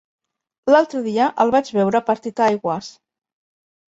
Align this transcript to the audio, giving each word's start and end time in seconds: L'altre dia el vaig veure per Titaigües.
L'altre 0.71 1.01
dia 1.07 1.27
el 1.43 1.51
vaig 1.57 1.69
veure 1.77 2.01
per 2.09 2.17
Titaigües. 2.23 2.89